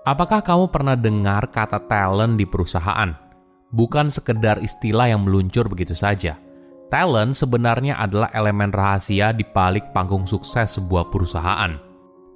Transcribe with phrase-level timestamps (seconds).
[0.00, 3.12] Apakah kamu pernah dengar kata talent di perusahaan?
[3.68, 6.40] Bukan sekedar istilah yang meluncur begitu saja.
[6.88, 11.76] Talent sebenarnya adalah elemen rahasia di balik panggung sukses sebuah perusahaan.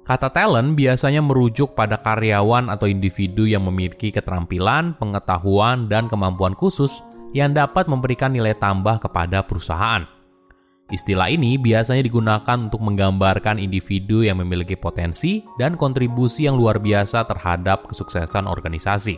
[0.05, 7.01] Kata talent biasanya merujuk pada karyawan atau individu yang memiliki keterampilan, pengetahuan, dan kemampuan khusus
[7.33, 10.05] yang dapat memberikan nilai tambah kepada perusahaan.
[10.85, 17.25] Istilah ini biasanya digunakan untuk menggambarkan individu yang memiliki potensi dan kontribusi yang luar biasa
[17.25, 19.17] terhadap kesuksesan organisasi.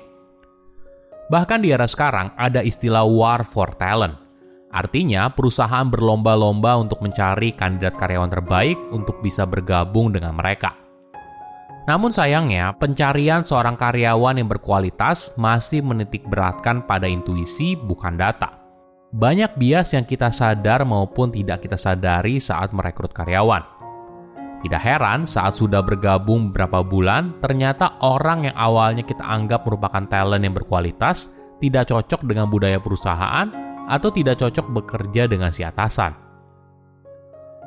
[1.28, 4.16] Bahkan di era sekarang ada istilah war for talent.
[4.72, 10.76] Artinya, perusahaan berlomba-lomba untuk mencari kandidat karyawan terbaik untuk bisa bergabung dengan mereka.
[11.88, 18.67] Namun sayangnya, pencarian seorang karyawan yang berkualitas masih menitik beratkan pada intuisi bukan data.
[19.08, 23.64] Banyak bias yang kita sadar maupun tidak kita sadari saat merekrut karyawan.
[24.60, 30.44] Tidak heran saat sudah bergabung beberapa bulan, ternyata orang yang awalnya kita anggap merupakan talent
[30.44, 31.32] yang berkualitas
[31.64, 33.48] tidak cocok dengan budaya perusahaan
[33.88, 36.12] atau tidak cocok bekerja dengan si atasan.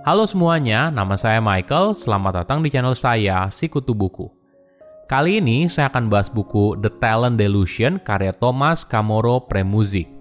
[0.05, 1.97] Halo semuanya, nama saya Michael.
[1.97, 4.29] Selamat datang di channel saya, Sikutu Buku.
[5.09, 10.20] Kali ini saya akan bahas buku The Talent Delusion karya Thomas Camoro Premuzic.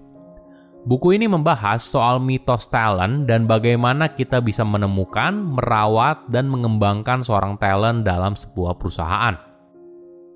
[0.80, 7.59] Buku ini membahas soal mitos talent dan bagaimana kita bisa menemukan, merawat, dan mengembangkan seorang
[7.59, 9.36] talent dalam sebuah perusahaan.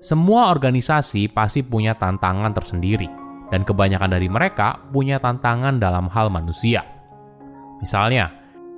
[0.04, 3.08] Semua organisasi pasti punya tantangan tersendiri,
[3.48, 6.84] dan kebanyakan dari mereka punya tantangan dalam hal manusia.
[7.80, 8.28] Misalnya,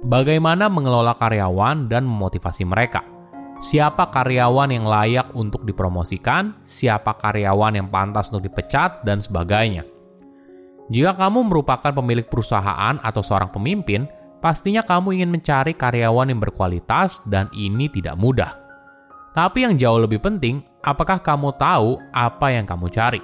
[0.07, 3.03] bagaimana mengelola karyawan dan memotivasi mereka.
[3.59, 9.96] Siapa karyawan yang layak untuk dipromosikan, siapa karyawan yang pantas untuk dipecat, dan sebagainya
[10.87, 14.07] jika kamu merupakan pemilik perusahaan atau seorang pemimpin,
[14.39, 18.55] pastinya kamu ingin mencari karyawan yang berkualitas dan ini tidak mudah.
[19.35, 23.21] Tapi yang jauh lebih penting, apakah kamu tahu apa yang kamu cari?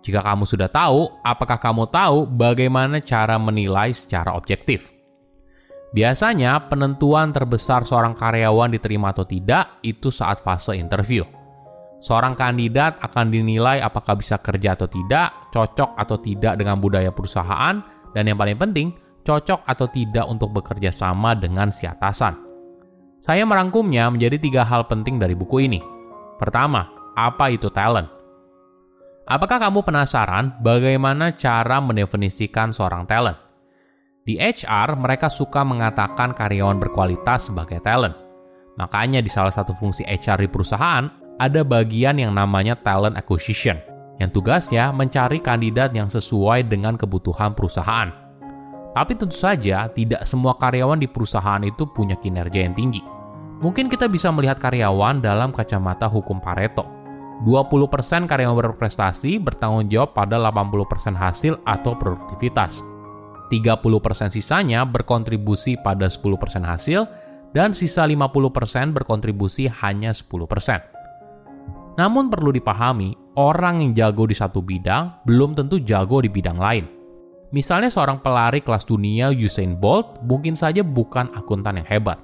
[0.00, 4.88] Jika kamu sudah tahu, apakah kamu tahu bagaimana cara menilai secara objektif?
[5.90, 11.26] Biasanya, penentuan terbesar seorang karyawan diterima atau tidak itu saat fase interview.
[12.00, 17.76] Seorang kandidat akan dinilai apakah bisa kerja atau tidak, cocok atau tidak dengan budaya perusahaan,
[18.16, 22.40] dan yang paling penting, cocok atau tidak untuk bekerja sama dengan si atasan.
[23.20, 25.80] Saya merangkumnya menjadi tiga hal penting dari buku ini.
[26.40, 28.08] Pertama, apa itu talent?
[29.28, 33.36] Apakah kamu penasaran bagaimana cara mendefinisikan seorang talent?
[34.24, 38.16] Di HR, mereka suka mengatakan karyawan berkualitas sebagai talent.
[38.80, 43.80] Makanya di salah satu fungsi HR di perusahaan ada bagian yang namanya talent acquisition,
[44.20, 48.12] yang tugasnya mencari kandidat yang sesuai dengan kebutuhan perusahaan.
[48.92, 53.00] Tapi tentu saja, tidak semua karyawan di perusahaan itu punya kinerja yang tinggi.
[53.64, 56.84] Mungkin kita bisa melihat karyawan dalam kacamata hukum Pareto.
[57.48, 62.84] 20% karyawan berprestasi bertanggung jawab pada 80% hasil atau produktivitas.
[63.48, 67.08] 30% sisanya berkontribusi pada 10% hasil,
[67.56, 70.99] dan sisa 50% berkontribusi hanya 10%.
[72.00, 76.88] Namun perlu dipahami, orang yang jago di satu bidang belum tentu jago di bidang lain.
[77.52, 82.16] Misalnya seorang pelari kelas dunia Usain Bolt mungkin saja bukan akuntan yang hebat.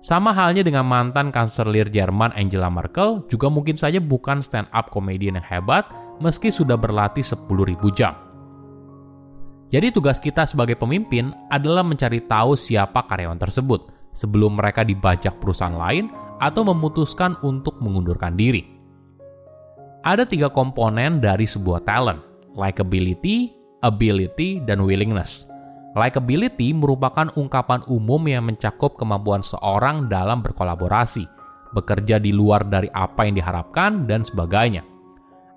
[0.00, 5.44] Sama halnya dengan mantan kanselir Jerman Angela Merkel juga mungkin saja bukan stand-up komedian yang
[5.44, 5.84] hebat
[6.16, 7.44] meski sudah berlatih 10.000
[7.92, 8.16] jam.
[9.68, 15.76] Jadi tugas kita sebagai pemimpin adalah mencari tahu siapa karyawan tersebut sebelum mereka dibajak perusahaan
[15.76, 16.08] lain
[16.40, 18.71] atau memutuskan untuk mengundurkan diri.
[20.02, 22.18] Ada tiga komponen dari sebuah talent,
[22.58, 23.54] likability,
[23.86, 25.46] ability, dan willingness.
[25.94, 31.22] Likability merupakan ungkapan umum yang mencakup kemampuan seorang dalam berkolaborasi,
[31.70, 34.82] bekerja di luar dari apa yang diharapkan, dan sebagainya.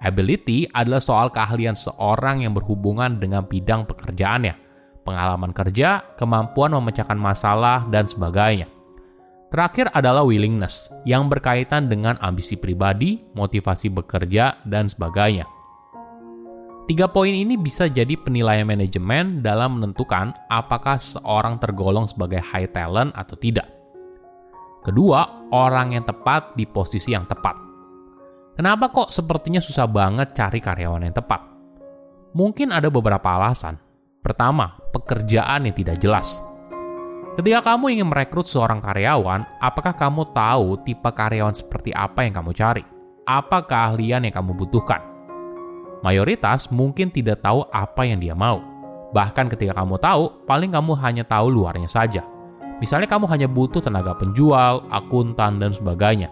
[0.05, 4.53] Ability adalah soal keahlian seorang yang berhubungan dengan bidang pekerjaannya,
[5.01, 8.69] pengalaman kerja, kemampuan memecahkan masalah, dan sebagainya.
[9.55, 15.47] Terakhir adalah willingness, yang berkaitan dengan ambisi pribadi, motivasi bekerja, dan sebagainya.
[16.91, 23.15] Tiga poin ini bisa jadi penilaian manajemen dalam menentukan apakah seorang tergolong sebagai high talent
[23.15, 23.63] atau tidak.
[24.83, 27.55] Kedua, orang yang tepat di posisi yang tepat.
[28.59, 31.41] Kenapa kok sepertinya susah banget cari karyawan yang tepat?
[32.35, 33.79] Mungkin ada beberapa alasan.
[34.19, 36.43] Pertama, pekerjaan yang tidak jelas.
[37.35, 42.55] Ketika kamu ingin merekrut seorang karyawan, apakah kamu tahu tipe karyawan seperti apa yang kamu
[42.55, 42.79] cari?
[43.27, 45.03] Apa keahlian yang kamu butuhkan?
[45.99, 48.63] Mayoritas mungkin tidak tahu apa yang dia mau.
[49.11, 52.23] Bahkan ketika kamu tahu, paling kamu hanya tahu luarnya saja.
[52.79, 56.31] Misalnya kamu hanya butuh tenaga penjual, akuntan, dan sebagainya.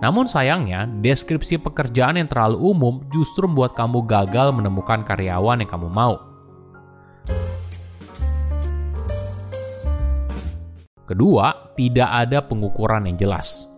[0.00, 5.92] Namun sayangnya, deskripsi pekerjaan yang terlalu umum justru membuat kamu gagal menemukan karyawan yang kamu
[5.92, 6.33] mau.
[11.04, 13.68] Kedua, tidak ada pengukuran yang jelas.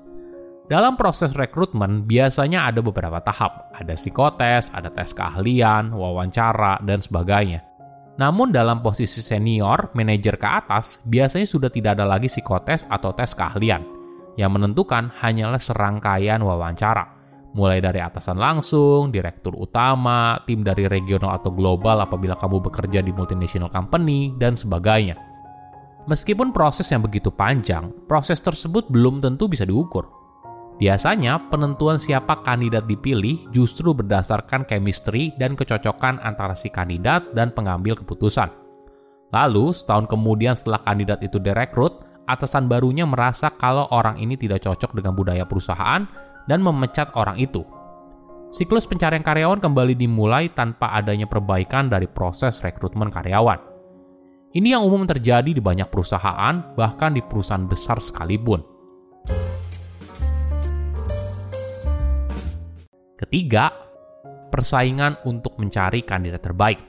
[0.67, 3.71] Dalam proses rekrutmen, biasanya ada beberapa tahap.
[3.71, 7.63] Ada psikotes, ada tes keahlian, wawancara, dan sebagainya.
[8.19, 13.31] Namun dalam posisi senior, manajer ke atas, biasanya sudah tidak ada lagi psikotes atau tes
[13.35, 13.83] keahlian.
[14.35, 17.15] Yang menentukan hanyalah serangkaian wawancara.
[17.57, 23.15] Mulai dari atasan langsung, direktur utama, tim dari regional atau global apabila kamu bekerja di
[23.15, 25.26] multinational company, dan sebagainya.
[26.07, 30.07] Meskipun proses yang begitu panjang, proses tersebut belum tentu bisa diukur.
[30.79, 37.99] Biasanya, penentuan siapa kandidat dipilih justru berdasarkan chemistry dan kecocokan antara si kandidat dan pengambil
[37.99, 38.53] keputusan.
[39.35, 44.95] Lalu, setahun kemudian setelah kandidat itu direkrut, atasan barunya merasa kalau orang ini tidak cocok
[44.95, 46.07] dengan budaya perusahaan
[46.47, 47.67] dan memecat orang itu.
[48.55, 53.76] Siklus pencarian karyawan kembali dimulai tanpa adanya perbaikan dari proses rekrutmen karyawan.
[54.57, 58.65] Ini yang umum terjadi di banyak perusahaan, bahkan di perusahaan besar sekalipun.
[63.21, 63.69] Ketiga,
[64.49, 66.81] persaingan untuk mencari kandidat terbaik.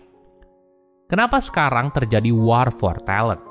[1.12, 3.44] Kenapa sekarang terjadi war for talent?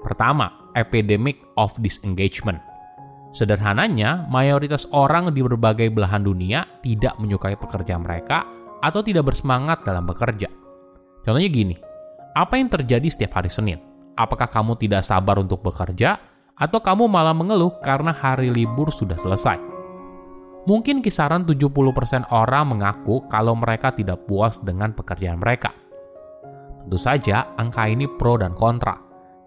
[0.00, 2.64] Pertama, epidemic of disengagement.
[3.36, 8.48] Sederhananya, mayoritas orang di berbagai belahan dunia tidak menyukai pekerjaan mereka
[8.80, 10.48] atau tidak bersemangat dalam bekerja.
[11.20, 11.76] Contohnya gini,
[12.34, 13.78] apa yang terjadi setiap hari Senin?
[14.18, 16.18] Apakah kamu tidak sabar untuk bekerja
[16.58, 19.58] atau kamu malah mengeluh karena hari libur sudah selesai?
[20.68, 25.72] Mungkin kisaran 70% orang mengaku kalau mereka tidak puas dengan pekerjaan mereka.
[26.84, 28.92] Tentu saja, angka ini pro dan kontra.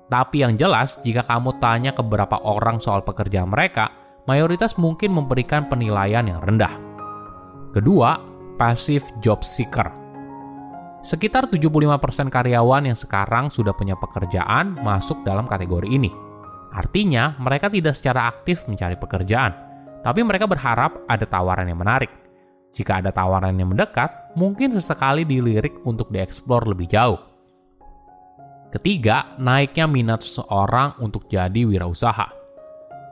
[0.10, 3.94] Tapi yang jelas, jika kamu tanya ke beberapa orang soal pekerjaan mereka,
[4.26, 6.74] mayoritas mungkin memberikan penilaian yang rendah.
[7.72, 8.18] Kedua,
[8.58, 10.01] passive job seeker.
[11.02, 16.14] Sekitar 75% karyawan yang sekarang sudah punya pekerjaan masuk dalam kategori ini.
[16.72, 19.72] Artinya, mereka tidak secara aktif mencari pekerjaan
[20.02, 22.10] tapi mereka berharap ada tawaran yang menarik.
[22.74, 27.20] Jika ada tawaran yang mendekat, mungkin sesekali dilirik untuk dieksplor lebih jauh.
[28.72, 32.32] Ketiga, naiknya minat seseorang untuk jadi wirausaha.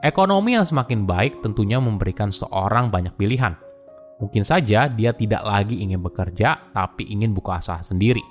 [0.00, 3.52] Ekonomi yang semakin baik tentunya memberikan seorang banyak pilihan.
[4.20, 8.22] Mungkin saja dia tidak lagi ingin bekerja, tapi ingin buka usaha sendiri.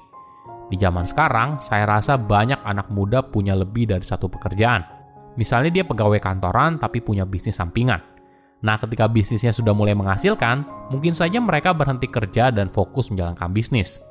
[0.69, 4.85] Di zaman sekarang, saya rasa banyak anak muda punya lebih dari satu pekerjaan.
[5.33, 8.19] Misalnya dia pegawai kantoran tapi punya bisnis sampingan
[8.59, 14.03] Nah, ketika bisnisnya sudah mulai menghasilkan, mungkin saja mereka berhenti kerja dan fokus menjalankan bisnis.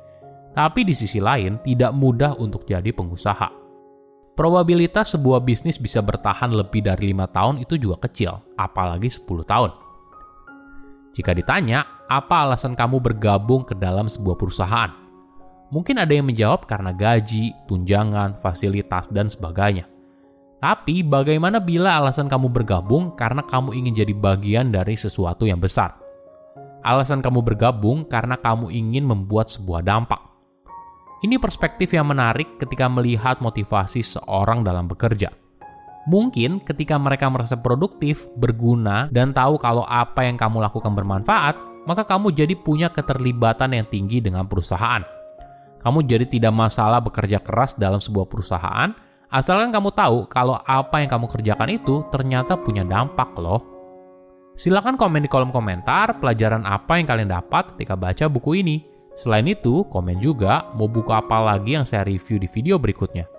[0.57, 3.53] Tapi di sisi lain, tidak mudah untuk jadi pengusaha.
[4.33, 9.69] Probabilitas sebuah bisnis bisa bertahan lebih dari lima tahun itu juga kecil, apalagi 10 tahun.
[11.19, 14.87] Jika ditanya, apa alasan kamu bergabung ke dalam sebuah perusahaan?
[15.67, 19.83] Mungkin ada yang menjawab karena gaji, tunjangan, fasilitas, dan sebagainya.
[20.63, 25.99] Tapi bagaimana bila alasan kamu bergabung karena kamu ingin jadi bagian dari sesuatu yang besar?
[26.87, 30.23] Alasan kamu bergabung karena kamu ingin membuat sebuah dampak.
[31.19, 35.27] Ini perspektif yang menarik ketika melihat motivasi seorang dalam bekerja.
[36.07, 42.07] Mungkin ketika mereka merasa produktif, berguna, dan tahu kalau apa yang kamu lakukan bermanfaat, maka
[42.07, 45.03] kamu jadi punya keterlibatan yang tinggi dengan perusahaan.
[45.79, 48.91] Kamu jadi tidak masalah bekerja keras dalam sebuah perusahaan,
[49.29, 53.61] Asalkan kamu tahu kalau apa yang kamu kerjakan itu ternyata punya dampak loh.
[54.57, 58.81] Silahkan komen di kolom komentar pelajaran apa yang kalian dapat ketika baca buku ini.
[59.13, 63.38] Selain itu, komen juga mau buku apa lagi yang saya review di video berikutnya.